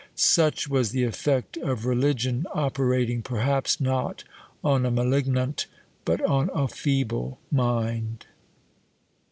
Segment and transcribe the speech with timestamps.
[0.15, 4.23] Such was the effect of religion operating, perhaps not
[4.63, 5.67] on a malignant,
[6.05, 8.25] but on a feeble mind!